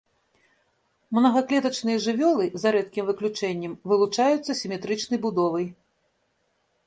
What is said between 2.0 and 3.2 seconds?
жывёлы, за рэдкім